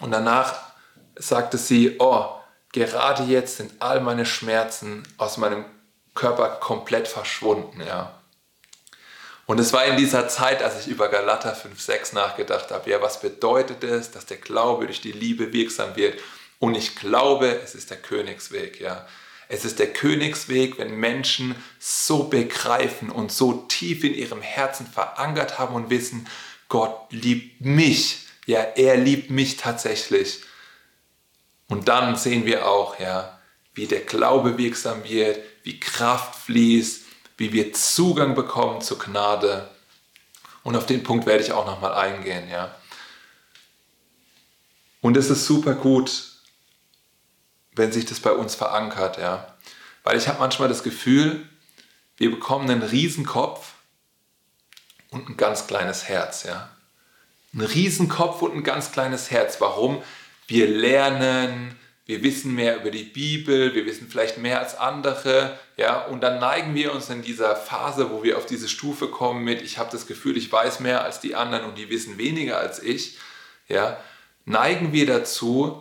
und 0.00 0.10
danach 0.10 0.74
sagte 1.16 1.56
sie, 1.56 1.96
oh, 2.00 2.43
gerade 2.74 3.22
jetzt 3.22 3.56
sind 3.56 3.72
all 3.78 4.00
meine 4.00 4.26
Schmerzen 4.26 5.04
aus 5.16 5.36
meinem 5.36 5.64
Körper 6.14 6.48
komplett 6.48 7.06
verschwunden, 7.06 7.80
ja. 7.80 8.20
Und 9.46 9.60
es 9.60 9.72
war 9.72 9.84
in 9.84 9.96
dieser 9.96 10.26
Zeit, 10.28 10.62
als 10.62 10.80
ich 10.80 10.88
über 10.88 11.08
Galater 11.08 11.54
5,6 11.54 12.14
nachgedacht 12.14 12.70
habe, 12.70 12.90
ja, 12.90 13.00
was 13.00 13.20
bedeutet 13.20 13.84
es, 13.84 14.10
dass 14.10 14.26
der 14.26 14.38
Glaube 14.38 14.86
durch 14.86 15.00
die 15.00 15.12
Liebe 15.12 15.52
wirksam 15.52 15.94
wird? 15.96 16.18
Und 16.58 16.74
ich 16.74 16.96
glaube, 16.96 17.60
es 17.62 17.74
ist 17.74 17.90
der 17.90 17.98
Königsweg, 17.98 18.80
ja. 18.80 19.06
Es 19.48 19.64
ist 19.64 19.78
der 19.78 19.92
Königsweg, 19.92 20.78
wenn 20.78 20.96
Menschen 20.96 21.54
so 21.78 22.24
begreifen 22.24 23.10
und 23.10 23.30
so 23.30 23.52
tief 23.68 24.02
in 24.02 24.14
ihrem 24.14 24.42
Herzen 24.42 24.86
verankert 24.86 25.58
haben 25.58 25.74
und 25.74 25.90
wissen, 25.90 26.26
Gott 26.68 26.96
liebt 27.10 27.60
mich, 27.60 28.26
ja, 28.46 28.60
er 28.60 28.96
liebt 28.96 29.30
mich 29.30 29.58
tatsächlich. 29.58 30.42
Und 31.68 31.88
dann 31.88 32.16
sehen 32.16 32.44
wir 32.44 32.66
auch, 32.68 32.98
ja, 32.98 33.38
wie 33.74 33.86
der 33.86 34.00
Glaube 34.00 34.58
wirksam 34.58 35.04
wird, 35.04 35.40
wie 35.62 35.80
Kraft 35.80 36.36
fließt, 36.36 37.04
wie 37.36 37.52
wir 37.52 37.72
Zugang 37.72 38.34
bekommen 38.34 38.80
zur 38.80 38.98
Gnade. 38.98 39.68
Und 40.62 40.76
auf 40.76 40.86
den 40.86 41.02
Punkt 41.02 41.26
werde 41.26 41.42
ich 41.42 41.52
auch 41.52 41.66
nochmal 41.66 41.94
eingehen, 41.94 42.48
ja. 42.48 42.74
Und 45.00 45.16
es 45.16 45.28
ist 45.28 45.46
super 45.46 45.74
gut, 45.74 46.32
wenn 47.72 47.92
sich 47.92 48.06
das 48.06 48.20
bei 48.20 48.32
uns 48.32 48.54
verankert, 48.54 49.18
ja. 49.18 49.54
Weil 50.02 50.16
ich 50.16 50.28
habe 50.28 50.38
manchmal 50.38 50.68
das 50.68 50.82
Gefühl, 50.82 51.46
wir 52.16 52.30
bekommen 52.30 52.70
einen 52.70 52.82
Riesenkopf 52.82 53.72
und 55.10 55.28
ein 55.28 55.36
ganz 55.36 55.66
kleines 55.66 56.04
Herz, 56.04 56.44
ja. 56.44 56.70
Ein 57.52 57.60
Riesenkopf 57.60 58.42
und 58.42 58.54
ein 58.54 58.64
ganz 58.64 58.92
kleines 58.92 59.30
Herz. 59.30 59.60
Warum? 59.60 60.02
Wir 60.46 60.68
lernen, 60.68 61.76
wir 62.06 62.22
wissen 62.22 62.54
mehr 62.54 62.76
über 62.76 62.90
die 62.90 63.04
Bibel, 63.04 63.74
wir 63.74 63.86
wissen 63.86 64.08
vielleicht 64.10 64.36
mehr 64.36 64.60
als 64.60 64.76
andere, 64.76 65.58
ja, 65.76 66.04
und 66.04 66.22
dann 66.22 66.38
neigen 66.38 66.74
wir 66.74 66.92
uns 66.92 67.08
in 67.08 67.22
dieser 67.22 67.56
Phase, 67.56 68.10
wo 68.10 68.22
wir 68.22 68.36
auf 68.36 68.46
diese 68.46 68.68
Stufe 68.68 69.08
kommen 69.08 69.42
mit, 69.42 69.62
ich 69.62 69.78
habe 69.78 69.90
das 69.90 70.06
Gefühl, 70.06 70.36
ich 70.36 70.52
weiß 70.52 70.80
mehr 70.80 71.02
als 71.02 71.20
die 71.20 71.34
anderen 71.34 71.64
und 71.64 71.78
die 71.78 71.88
wissen 71.88 72.18
weniger 72.18 72.58
als 72.58 72.82
ich, 72.82 73.16
ja, 73.68 73.98
neigen 74.44 74.92
wir 74.92 75.06
dazu, 75.06 75.80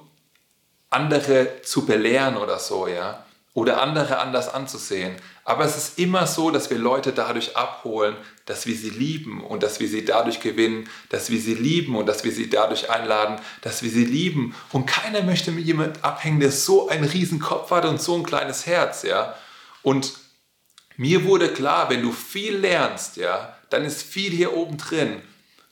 andere 0.89 1.61
zu 1.63 1.85
belehren 1.85 2.37
oder 2.37 2.59
so, 2.59 2.87
ja, 2.87 3.22
oder 3.53 3.81
andere 3.81 4.17
anders 4.19 4.51
anzusehen. 4.51 5.15
Aber 5.45 5.63
es 5.65 5.77
ist 5.77 5.99
immer 5.99 6.25
so, 6.25 6.49
dass 6.49 6.69
wir 6.69 6.77
Leute 6.77 7.11
dadurch 7.13 7.55
abholen, 7.55 8.15
dass 8.45 8.65
wir 8.65 8.75
sie 8.75 8.89
lieben 8.89 9.43
und 9.43 9.61
dass 9.61 9.79
wir 9.79 9.87
sie 9.87 10.05
dadurch 10.05 10.39
gewinnen, 10.39 10.89
dass 11.09 11.29
wir 11.29 11.39
sie 11.39 11.53
lieben 11.53 11.95
und 11.95 12.07
dass 12.07 12.23
wir 12.23 12.31
sie 12.31 12.49
dadurch 12.49 12.89
einladen, 12.89 13.39
dass 13.61 13.83
wir 13.83 13.91
sie 13.91 14.05
lieben. 14.05 14.55
Und 14.71 14.87
keiner 14.87 15.21
möchte 15.21 15.51
mit 15.51 15.65
jemandem 15.65 16.01
abhängen, 16.03 16.39
der 16.39 16.51
so 16.51 16.89
einen 16.89 17.03
riesen 17.03 17.39
Kopf 17.39 17.69
hat 17.69 17.85
und 17.85 18.01
so 18.01 18.15
ein 18.15 18.23
kleines 18.23 18.65
Herz, 18.65 19.03
ja. 19.03 19.35
Und 19.83 20.13
mir 20.95 21.25
wurde 21.25 21.49
klar, 21.49 21.89
wenn 21.89 22.01
du 22.01 22.11
viel 22.11 22.57
lernst, 22.57 23.17
ja, 23.17 23.55
dann 23.69 23.83
ist 23.83 24.01
viel 24.01 24.31
hier 24.31 24.55
oben 24.55 24.77
drin. 24.77 25.21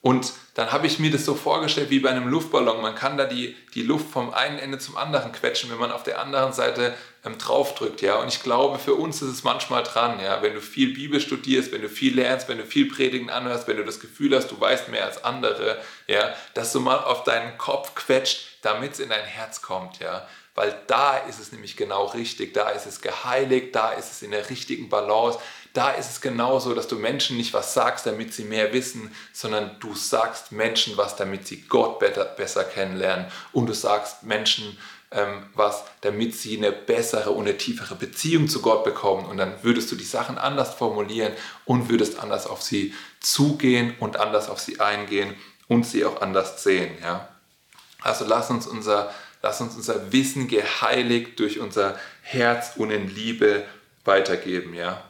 Und 0.02 0.32
dann 0.54 0.72
habe 0.72 0.88
ich 0.88 0.98
mir 0.98 1.12
das 1.12 1.24
so 1.24 1.36
vorgestellt 1.36 1.88
wie 1.90 2.00
bei 2.00 2.10
einem 2.10 2.26
Luftballon. 2.26 2.82
Man 2.82 2.96
kann 2.96 3.16
da 3.16 3.24
die, 3.24 3.56
die 3.74 3.84
Luft 3.84 4.10
vom 4.10 4.34
einen 4.34 4.58
Ende 4.58 4.78
zum 4.78 4.96
anderen 4.96 5.30
quetschen, 5.30 5.70
wenn 5.70 5.78
man 5.78 5.92
auf 5.92 6.02
der 6.02 6.20
anderen 6.20 6.52
Seite 6.52 6.94
ähm, 7.24 7.38
draufdrückt. 7.38 8.02
Ja? 8.02 8.16
Und 8.16 8.26
ich 8.26 8.42
glaube, 8.42 8.80
für 8.80 8.94
uns 8.94 9.22
ist 9.22 9.30
es 9.30 9.44
manchmal 9.44 9.84
dran, 9.84 10.18
ja? 10.20 10.42
wenn 10.42 10.54
du 10.54 10.60
viel 10.60 10.92
Bibel 10.92 11.20
studierst, 11.20 11.70
wenn 11.70 11.82
du 11.82 11.88
viel 11.88 12.16
lernst, 12.16 12.48
wenn 12.48 12.58
du 12.58 12.66
viel 12.66 12.90
Predigen 12.90 13.30
anhörst, 13.30 13.68
wenn 13.68 13.76
du 13.76 13.84
das 13.84 14.00
Gefühl 14.00 14.34
hast, 14.34 14.48
du 14.48 14.60
weißt 14.60 14.88
mehr 14.88 15.04
als 15.04 15.22
andere, 15.22 15.80
ja? 16.08 16.34
dass 16.54 16.72
du 16.72 16.80
mal 16.80 16.98
auf 16.98 17.22
deinen 17.22 17.56
Kopf 17.56 17.94
quetscht, 17.94 18.58
damit 18.62 18.94
es 18.94 18.98
in 18.98 19.08
dein 19.08 19.24
Herz 19.24 19.62
kommt. 19.62 20.00
Ja? 20.00 20.26
Weil 20.56 20.76
da 20.88 21.16
ist 21.16 21.38
es 21.38 21.52
nämlich 21.52 21.76
genau 21.76 22.06
richtig, 22.06 22.52
da 22.54 22.70
ist 22.70 22.86
es 22.86 23.00
geheiligt, 23.00 23.74
da 23.74 23.92
ist 23.92 24.10
es 24.10 24.22
in 24.22 24.32
der 24.32 24.50
richtigen 24.50 24.88
Balance 24.88 25.38
da 25.72 25.90
ist 25.92 26.10
es 26.10 26.20
genauso, 26.20 26.74
dass 26.74 26.88
du 26.88 26.96
Menschen 26.96 27.36
nicht 27.36 27.54
was 27.54 27.72
sagst, 27.72 28.06
damit 28.06 28.34
sie 28.34 28.44
mehr 28.44 28.72
wissen, 28.72 29.10
sondern 29.32 29.76
du 29.80 29.94
sagst 29.94 30.52
Menschen 30.52 30.96
was, 30.96 31.16
damit 31.16 31.46
sie 31.46 31.62
Gott 31.62 31.98
besser, 31.98 32.64
kennenlernen. 32.64 33.26
Und 33.52 33.66
du 33.66 33.72
sagst 33.72 34.22
Menschen 34.22 34.76
ähm, 35.12 35.44
was, 35.54 35.84
damit 36.02 36.34
sie 36.34 36.56
eine 36.56 36.72
bessere 36.72 37.30
und 37.30 37.46
eine 37.46 37.56
tiefere 37.56 37.94
Beziehung 37.94 38.48
zu 38.48 38.60
Gott 38.60 38.84
bekommen. 38.84 39.26
Und 39.26 39.38
dann 39.38 39.54
würdest 39.62 39.90
du 39.90 39.96
die 39.96 40.04
Sachen 40.04 40.38
anders 40.38 40.74
formulieren 40.74 41.32
und 41.64 41.88
würdest 41.88 42.18
anders 42.18 42.46
auf 42.46 42.62
sie 42.62 42.94
zugehen 43.20 43.94
und 43.98 44.18
anders 44.18 44.48
auf 44.48 44.60
sie 44.60 44.80
eingehen 44.80 45.34
und 45.68 45.86
sie 45.86 46.04
auch 46.04 46.20
anders 46.20 46.62
sehen. 46.62 46.96
Ja? 47.02 47.28
Also 48.00 48.26
lass 48.26 48.50
uns 48.50 48.66
unser, 48.66 49.12
lass 49.42 49.60
uns 49.60 49.74
unser 49.74 50.12
Wissen 50.12 50.48
geheiligt 50.48 51.38
durch 51.40 51.60
unser 51.60 51.98
Herz 52.22 52.72
und 52.76 52.90
in 52.90 53.08
Liebe 53.08 53.64
weitergeben. 54.04 54.74
Ja? 54.74 55.02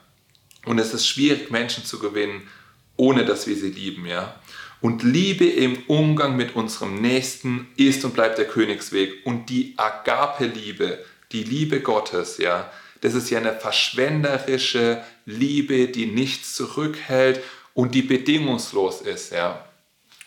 Und 0.65 0.79
es 0.79 0.95
ist 0.95 1.07
schwierig, 1.07 1.51
Menschen 1.51 1.85
zu 1.85 1.99
gewinnen, 1.99 2.49
ohne 2.97 3.25
dass 3.25 3.47
wir 3.47 3.57
sie 3.57 3.71
lieben. 3.71 4.07
Ja? 4.07 4.41
Und 4.81 5.03
Liebe 5.03 5.47
im 5.47 5.79
Umgang 5.87 6.37
mit 6.37 6.57
unserem 6.57 7.01
Nächsten 7.01 7.69
ist 7.77 8.05
und 8.05 8.15
bleibt 8.15 8.39
der 8.39 8.47
Königsweg. 8.47 9.25
Und 9.25 9.49
die 9.49 9.75
Agape-Liebe, 9.77 11.05
die 11.33 11.45
Liebe 11.45 11.81
Gottes, 11.81 12.39
ja, 12.39 12.71
das 13.01 13.15
ist 13.15 13.31
ja 13.31 13.39
eine 13.39 13.53
verschwenderische 13.53 15.03
Liebe, 15.27 15.89
die 15.89 16.07
nichts 16.07 16.55
zurückhält 16.55 17.43
und 17.75 17.95
die 17.95 18.03
bedingungslos 18.03 19.01
ist, 19.01 19.33
ja. 19.33 19.67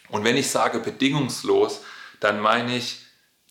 Und 0.09 0.23
wenn 0.23 0.37
ich 0.37 0.49
sage 0.49 0.79
bedingungslos, 0.79 1.81
dann 2.19 2.39
meine 2.39 2.77
ich, 2.77 3.04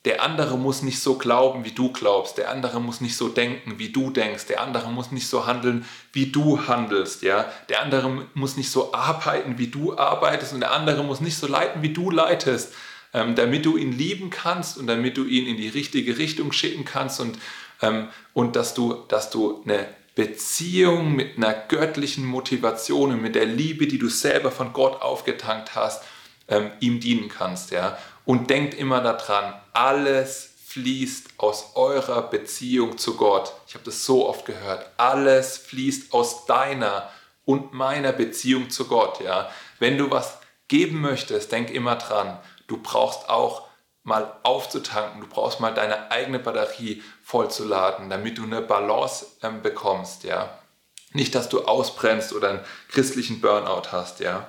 der 0.05 0.23
andere 0.23 0.59
muss 0.59 0.83
nicht 0.83 1.01
so 1.01 1.17
glauben, 1.17 1.65
wie 1.65 1.71
du 1.71 1.91
glaubst. 1.91 2.37
Der 2.37 2.51
andere 2.51 2.79
muss 2.81 3.01
nicht 3.01 3.17
so 3.17 3.29
denken, 3.29 3.79
wie 3.79 3.89
du 3.89 4.11
denkst. 4.11 4.47
Der 4.47 4.61
andere 4.61 4.91
muss 4.91 5.13
nicht 5.13 5.27
so 5.27 5.47
handeln, 5.47 5.87
wie 6.13 6.27
du 6.27 6.67
handelst. 6.67 7.23
Ja? 7.23 7.51
Der 7.71 7.81
andere 7.83 8.27
muss 8.35 8.57
nicht 8.59 8.71
so 8.71 8.93
arbeiten, 8.93 9.57
wie 9.57 9.69
du 9.69 9.97
arbeitest. 9.97 10.53
Und 10.53 10.61
der 10.61 10.73
andere 10.73 11.03
muss 11.05 11.21
nicht 11.21 11.39
so 11.39 11.47
leiten, 11.47 11.83
wie 11.83 11.93
du 11.93 12.11
leitest. 12.11 12.75
Ähm, 13.15 13.35
damit 13.35 13.65
du 13.65 13.77
ihn 13.77 13.93
lieben 13.93 14.29
kannst 14.29 14.77
und 14.77 14.89
damit 14.89 15.17
du 15.17 15.25
ihn 15.25 15.47
in 15.47 15.57
die 15.57 15.69
richtige 15.69 16.19
Richtung 16.19 16.53
schicken 16.53 16.85
kannst 16.85 17.21
und, 17.21 17.39
ähm, 17.81 18.09
und 18.33 18.57
dass, 18.57 18.75
du, 18.75 19.05
dass 19.07 19.31
du 19.31 19.63
eine 19.65 19.87
Beziehung 20.17 21.15
mit 21.15 21.37
einer 21.37 21.55
göttlichen 21.55 22.27
Motivation 22.27 23.13
und 23.13 23.23
mit 23.23 23.37
der 23.37 23.47
Liebe, 23.47 23.87
die 23.87 23.99
du 23.99 24.09
selber 24.09 24.51
von 24.51 24.73
Gott 24.73 25.01
aufgetankt 25.01 25.77
hast, 25.77 26.03
ähm, 26.49 26.71
ihm 26.81 27.01
dienen 27.01 27.29
kannst. 27.29 27.71
Ja? 27.71 27.97
Und 28.25 28.50
denkt 28.50 28.75
immer 28.75 29.00
daran, 29.00 29.54
alles 29.73 30.54
fließt 30.66 31.35
aus 31.37 31.76
eurer 31.76 32.23
Beziehung 32.23 32.99
zu 32.99 33.16
Gott. 33.16 33.52
Ich 33.69 33.75
habe 33.75 33.85
das 33.85 34.04
so 34.04 34.28
oft 34.28 34.45
gehört. 34.45 34.90
Alles 34.97 35.57
fließt 35.59 36.12
aus 36.12 36.47
deiner 36.47 37.11
und 37.45 37.73
meiner 37.73 38.12
Beziehung 38.12 38.71
zu 38.71 38.87
Gott. 38.87 39.21
Ja? 39.21 39.50
Wenn 39.78 39.99
du 39.99 40.11
was 40.11 40.38
geben 40.69 41.00
möchtest, 41.00 41.52
denk 41.52 41.71
immer 41.71 41.97
dran, 41.97 42.38
du 42.66 42.78
brauchst 42.78 43.28
auch 43.28 43.69
mal 44.02 44.37
aufzutanken, 44.43 45.21
du 45.21 45.26
brauchst 45.26 45.61
mal 45.61 45.73
deine 45.73 46.11
eigene 46.11 46.38
Batterie 46.38 47.02
vollzuladen, 47.23 48.11
damit 48.11 48.38
du 48.38 48.43
eine 48.43 48.61
Balance 48.61 49.26
ähm, 49.43 49.62
bekommst. 49.62 50.25
Ja? 50.25 50.59
Nicht, 51.12 51.35
dass 51.35 51.49
du 51.49 51.64
ausbrennst 51.66 52.33
oder 52.33 52.50
einen 52.50 52.64
christlichen 52.88 53.40
Burnout 53.40 53.93
hast. 53.93 54.21
Ja? 54.21 54.49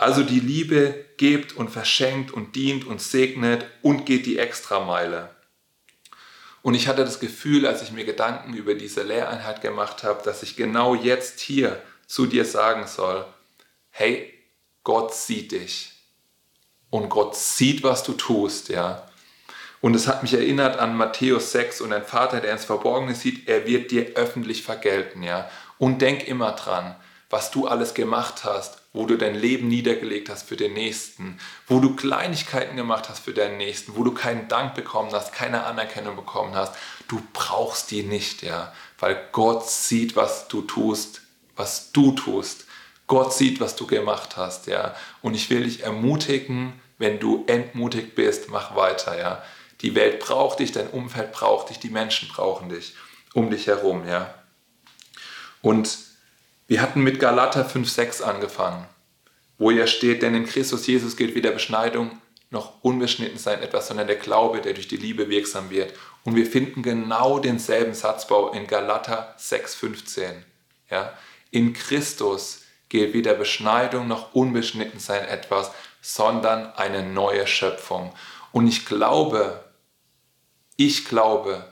Also 0.00 0.22
die 0.22 0.40
Liebe 0.40 1.04
gebt 1.18 1.54
und 1.54 1.68
verschenkt 1.68 2.30
und 2.30 2.56
dient 2.56 2.86
und 2.86 3.02
segnet 3.02 3.66
und 3.82 4.06
geht 4.06 4.24
die 4.24 4.38
Extrameile. 4.38 5.28
Und 6.62 6.72
ich 6.72 6.88
hatte 6.88 7.04
das 7.04 7.20
Gefühl, 7.20 7.66
als 7.66 7.82
ich 7.82 7.92
mir 7.92 8.06
Gedanken 8.06 8.54
über 8.54 8.72
diese 8.72 9.02
Lehreinheit 9.02 9.60
gemacht 9.60 10.02
habe, 10.02 10.22
dass 10.24 10.42
ich 10.42 10.56
genau 10.56 10.94
jetzt 10.94 11.40
hier 11.40 11.82
zu 12.06 12.24
dir 12.24 12.46
sagen 12.46 12.86
soll, 12.86 13.26
hey, 13.90 14.32
Gott 14.84 15.14
sieht 15.14 15.52
dich. 15.52 15.92
Und 16.88 17.10
Gott 17.10 17.36
sieht, 17.36 17.82
was 17.82 18.02
du 18.02 18.14
tust, 18.14 18.70
ja. 18.70 19.06
Und 19.82 19.94
es 19.94 20.08
hat 20.08 20.22
mich 20.22 20.32
erinnert 20.32 20.78
an 20.78 20.96
Matthäus 20.96 21.52
6 21.52 21.82
und 21.82 21.92
ein 21.92 22.06
Vater, 22.06 22.40
der 22.40 22.52
ins 22.52 22.64
Verborgene 22.64 23.14
sieht, 23.14 23.50
er 23.50 23.66
wird 23.66 23.90
dir 23.90 24.14
öffentlich 24.14 24.62
vergelten, 24.62 25.22
ja. 25.22 25.50
Und 25.76 26.00
denk 26.00 26.26
immer 26.26 26.52
dran, 26.52 26.96
was 27.30 27.52
du 27.52 27.68
alles 27.68 27.94
gemacht 27.94 28.44
hast, 28.44 28.78
wo 28.92 29.06
du 29.06 29.16
dein 29.16 29.36
Leben 29.36 29.68
niedergelegt 29.68 30.28
hast 30.28 30.48
für 30.48 30.56
den 30.56 30.74
Nächsten, 30.74 31.38
wo 31.68 31.78
du 31.78 31.94
Kleinigkeiten 31.94 32.76
gemacht 32.76 33.08
hast 33.08 33.20
für 33.20 33.32
deinen 33.32 33.56
Nächsten, 33.56 33.96
wo 33.96 34.02
du 34.02 34.12
keinen 34.12 34.48
Dank 34.48 34.74
bekommen 34.74 35.12
hast, 35.12 35.32
keine 35.32 35.64
Anerkennung 35.64 36.16
bekommen 36.16 36.56
hast, 36.56 36.74
du 37.06 37.22
brauchst 37.32 37.92
die 37.92 38.02
nicht, 38.02 38.42
ja, 38.42 38.72
weil 38.98 39.28
Gott 39.30 39.68
sieht, 39.68 40.16
was 40.16 40.48
du 40.48 40.62
tust, 40.62 41.22
was 41.54 41.92
du 41.92 42.12
tust. 42.12 42.66
Gott 43.06 43.32
sieht, 43.32 43.60
was 43.60 43.76
du 43.76 43.86
gemacht 43.86 44.36
hast, 44.36 44.66
ja. 44.66 44.94
Und 45.22 45.34
ich 45.34 45.50
will 45.50 45.64
dich 45.64 45.82
ermutigen, 45.82 46.80
wenn 46.98 47.18
du 47.18 47.44
entmutigt 47.46 48.14
bist, 48.14 48.50
mach 48.50 48.76
weiter, 48.76 49.18
ja. 49.18 49.42
Die 49.80 49.94
Welt 49.94 50.20
braucht 50.20 50.58
dich, 50.58 50.72
dein 50.72 50.88
Umfeld 50.88 51.32
braucht 51.32 51.70
dich, 51.70 51.78
die 51.78 51.90
Menschen 51.90 52.28
brauchen 52.28 52.68
dich 52.68 52.94
um 53.34 53.50
dich 53.50 53.68
herum, 53.68 54.06
ja. 54.08 54.34
Und 55.62 56.09
wir 56.70 56.80
hatten 56.80 57.00
mit 57.00 57.18
Galater 57.18 57.68
5,6 57.68 58.22
angefangen, 58.22 58.86
wo 59.58 59.72
ja 59.72 59.88
steht, 59.88 60.22
denn 60.22 60.36
in 60.36 60.46
Christus 60.46 60.86
Jesus 60.86 61.16
gilt 61.16 61.34
weder 61.34 61.50
Beschneidung 61.50 62.12
noch 62.50 62.84
unbeschnitten 62.84 63.38
sein 63.38 63.60
etwas, 63.60 63.88
sondern 63.88 64.06
der 64.06 64.14
Glaube, 64.14 64.60
der 64.60 64.74
durch 64.74 64.86
die 64.86 64.96
Liebe 64.96 65.28
wirksam 65.28 65.70
wird. 65.70 65.92
Und 66.22 66.36
wir 66.36 66.46
finden 66.46 66.84
genau 66.84 67.40
denselben 67.40 67.92
Satzbau 67.92 68.52
in 68.52 68.68
Galater 68.68 69.34
6,15. 69.36 70.30
Ja? 70.92 71.12
In 71.50 71.72
Christus 71.72 72.62
gilt 72.88 73.14
weder 73.14 73.34
Beschneidung 73.34 74.06
noch 74.06 74.32
unbeschnitten 74.32 75.00
sein 75.00 75.24
etwas, 75.24 75.72
sondern 76.00 76.72
eine 76.74 77.02
neue 77.02 77.48
Schöpfung. 77.48 78.14
Und 78.52 78.68
ich 78.68 78.86
glaube, 78.86 79.64
ich 80.76 81.04
glaube, 81.04 81.64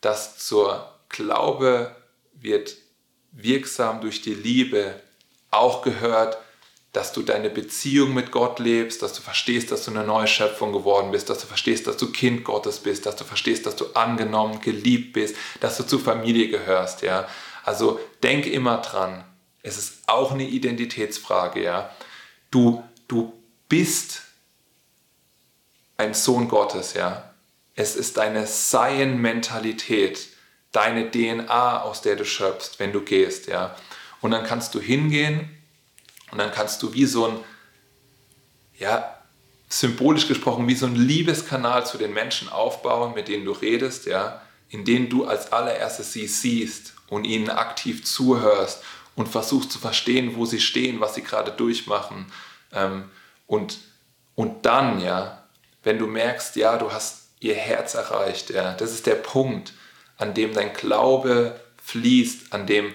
dass 0.00 0.38
zur 0.38 0.92
Glaube 1.08 1.94
wird 2.32 2.74
wirksam 3.32 4.00
durch 4.00 4.22
die 4.22 4.34
Liebe 4.34 5.00
auch 5.50 5.82
gehört, 5.82 6.38
dass 6.92 7.12
du 7.12 7.22
deine 7.22 7.50
Beziehung 7.50 8.14
mit 8.14 8.30
Gott 8.32 8.58
lebst, 8.58 9.02
dass 9.02 9.12
du 9.12 9.20
verstehst, 9.20 9.70
dass 9.70 9.84
du 9.84 9.90
eine 9.90 10.04
neue 10.04 10.26
Schöpfung 10.26 10.72
geworden 10.72 11.10
bist, 11.10 11.28
dass 11.28 11.38
du 11.38 11.46
verstehst, 11.46 11.86
dass 11.86 11.98
du 11.98 12.10
Kind 12.10 12.44
Gottes 12.44 12.80
bist, 12.80 13.06
dass 13.06 13.16
du 13.16 13.24
verstehst, 13.24 13.66
dass 13.66 13.76
du 13.76 13.86
angenommen, 13.94 14.60
geliebt 14.60 15.12
bist, 15.12 15.36
dass 15.60 15.76
du 15.76 15.84
zur 15.84 16.00
Familie 16.00 16.48
gehörst, 16.48 17.02
ja. 17.02 17.28
Also 17.64 18.00
denk 18.22 18.46
immer 18.46 18.78
dran, 18.78 19.24
es 19.62 19.76
ist 19.76 19.98
auch 20.06 20.32
eine 20.32 20.48
Identitätsfrage, 20.48 21.62
ja. 21.62 21.94
Du, 22.50 22.82
du 23.06 23.34
bist 23.68 24.22
ein 25.98 26.14
Sohn 26.14 26.48
Gottes, 26.48 26.94
ja. 26.94 27.34
Es 27.74 27.96
ist 27.96 28.16
deine 28.16 28.46
Sein-Mentalität 28.46 30.28
deine 30.72 31.10
DNA, 31.10 31.82
aus 31.82 32.02
der 32.02 32.16
du 32.16 32.24
schöpfst, 32.24 32.78
wenn 32.78 32.92
du 32.92 33.00
gehst, 33.00 33.46
ja. 33.46 33.74
Und 34.20 34.32
dann 34.32 34.44
kannst 34.44 34.74
du 34.74 34.80
hingehen 34.80 35.48
und 36.30 36.38
dann 36.38 36.52
kannst 36.52 36.82
du 36.82 36.92
wie 36.92 37.06
so 37.06 37.26
ein, 37.26 37.36
ja, 38.78 39.14
symbolisch 39.68 40.26
gesprochen, 40.28 40.66
wie 40.66 40.74
so 40.74 40.86
ein 40.86 40.96
Liebeskanal 40.96 41.86
zu 41.86 41.98
den 41.98 42.12
Menschen 42.12 42.48
aufbauen, 42.48 43.14
mit 43.14 43.28
denen 43.28 43.44
du 43.44 43.52
redest, 43.52 44.06
ja, 44.06 44.40
in 44.70 44.84
denen 44.84 45.08
du 45.08 45.26
als 45.26 45.52
allererstes 45.52 46.12
sie 46.12 46.26
siehst 46.26 46.94
und 47.08 47.24
ihnen 47.24 47.50
aktiv 47.50 48.04
zuhörst 48.04 48.82
und 49.14 49.28
versuchst 49.28 49.72
zu 49.72 49.78
verstehen, 49.78 50.36
wo 50.36 50.46
sie 50.46 50.60
stehen, 50.60 51.00
was 51.00 51.14
sie 51.14 51.22
gerade 51.22 51.52
durchmachen. 51.52 52.26
Ähm, 52.72 53.04
und, 53.46 53.78
und 54.34 54.64
dann, 54.64 55.00
ja, 55.00 55.44
wenn 55.82 55.98
du 55.98 56.06
merkst, 56.06 56.56
ja, 56.56 56.76
du 56.76 56.92
hast 56.92 57.28
ihr 57.40 57.54
Herz 57.54 57.94
erreicht, 57.94 58.50
ja, 58.50 58.74
das 58.74 58.92
ist 58.92 59.06
der 59.06 59.14
Punkt, 59.14 59.72
an 60.18 60.34
dem 60.34 60.52
dein 60.52 60.74
Glaube 60.74 61.58
fließt, 61.82 62.52
an 62.52 62.66
dem 62.66 62.92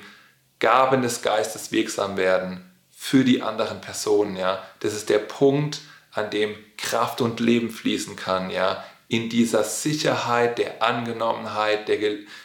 Gaben 0.60 1.01
des 1.01 1.22
Geistes 1.22 1.72
wirksam 1.72 2.15
werden 2.15 2.70
für 2.92 3.24
die 3.24 3.42
anderen 3.42 3.82
Personen, 3.82 4.38
ja. 4.38 4.63
Das 4.80 4.94
ist 4.94 5.10
der 5.10 5.20
Punkt, 5.20 5.82
an 6.13 6.30
dem 6.30 6.56
Kraft 6.77 7.22
und 7.22 7.39
Leben 7.39 7.70
fließen 7.70 8.15
kann, 8.15 8.50
ja. 8.50 8.84
In 9.08 9.30
dieser 9.30 9.63
Sicherheit 9.63 10.58
der 10.58 10.82
Angenommenheit, 10.82 11.88
der, 11.88 12.00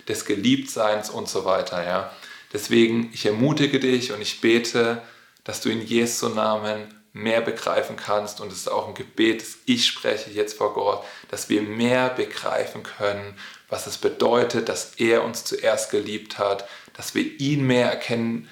des 0.09 0.25
Geliebtseins 0.25 1.11
und 1.11 1.29
so 1.29 1.45
weiter, 1.45 1.85
ja. 1.85 2.11
Deswegen, 2.53 3.11
ich 3.13 3.27
ermutige 3.27 3.79
dich 3.79 4.13
und 4.13 4.23
ich 4.23 4.41
bete, 4.41 5.03
dass 5.45 5.61
du 5.61 5.69
in 5.69 5.83
Jesu 5.83 6.29
Namen 6.29 6.98
mehr 7.13 7.41
begreifen 7.41 7.97
kannst. 7.97 8.41
Und 8.41 8.53
es 8.53 8.59
ist 8.59 8.69
auch 8.69 8.89
ein 8.89 8.95
Gebet, 8.95 9.41
das 9.41 9.57
ich 9.67 9.87
spreche 9.87 10.31
jetzt 10.31 10.57
vor 10.57 10.75
Gott, 10.75 11.05
dass 11.31 11.49
wir 11.49 11.63
mehr 11.63 12.11
begreifen 12.11 12.83
können, 12.83 13.37
was 13.69 13.87
es 13.87 13.99
bedeutet, 13.99 14.69
dass 14.69 14.95
er 14.97 15.25
uns 15.25 15.45
zuerst 15.45 15.91
geliebt 15.91 16.39
hat, 16.39 16.69
dass 16.95 17.15
wir 17.15 17.41
ihn 17.41 17.67
mehr 17.67 17.91
erkennen, 17.91 18.49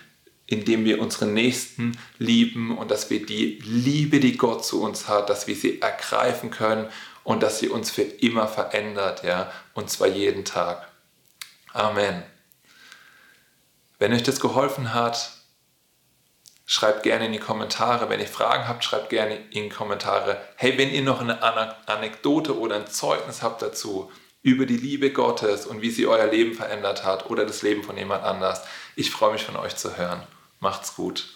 indem 0.46 0.84
wir 0.84 1.00
unsere 1.00 1.26
Nächsten 1.26 1.98
lieben 2.18 2.76
und 2.76 2.90
dass 2.90 3.10
wir 3.10 3.24
die 3.24 3.58
Liebe, 3.64 4.20
die 4.20 4.36
Gott 4.36 4.64
zu 4.64 4.82
uns 4.82 5.08
hat, 5.08 5.28
dass 5.28 5.46
wir 5.46 5.56
sie 5.56 5.82
ergreifen 5.82 6.50
können 6.50 6.88
und 7.24 7.42
dass 7.42 7.58
sie 7.58 7.68
uns 7.68 7.90
für 7.90 8.02
immer 8.02 8.46
verändert, 8.46 9.24
ja, 9.24 9.50
und 9.74 9.90
zwar 9.90 10.06
jeden 10.06 10.44
Tag. 10.44 10.88
Amen. 11.72 12.22
Wenn 13.98 14.12
euch 14.12 14.22
das 14.22 14.38
geholfen 14.38 14.94
hat, 14.94 15.32
schreibt 16.66 17.04
gerne 17.04 17.26
in 17.26 17.32
die 17.32 17.38
Kommentare. 17.38 18.10
Wenn 18.10 18.20
ihr 18.20 18.26
Fragen 18.26 18.68
habt, 18.68 18.84
schreibt 18.84 19.08
gerne 19.08 19.36
in 19.50 19.64
die 19.64 19.68
Kommentare. 19.68 20.40
Hey, 20.56 20.76
wenn 20.76 20.90
ihr 20.90 21.02
noch 21.02 21.20
eine 21.20 21.40
Anekdote 21.86 22.58
oder 22.58 22.76
ein 22.76 22.88
Zeugnis 22.88 23.42
habt 23.42 23.62
dazu, 23.62 24.10
über 24.42 24.66
die 24.66 24.76
Liebe 24.76 25.10
Gottes 25.12 25.66
und 25.66 25.82
wie 25.82 25.90
sie 25.90 26.06
euer 26.06 26.26
Leben 26.26 26.54
verändert 26.54 27.04
hat 27.04 27.30
oder 27.30 27.44
das 27.44 27.62
Leben 27.62 27.82
von 27.82 27.96
jemand 27.96 28.22
anders. 28.22 28.62
Ich 28.94 29.10
freue 29.10 29.32
mich 29.32 29.42
von 29.42 29.56
euch 29.56 29.74
zu 29.74 29.96
hören. 29.96 30.22
Macht's 30.60 30.94
gut. 30.94 31.30